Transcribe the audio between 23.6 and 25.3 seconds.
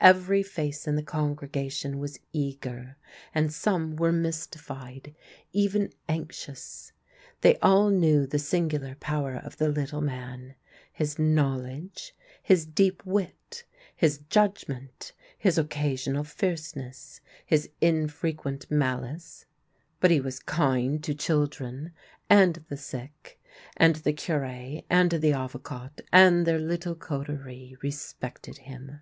and the Cure and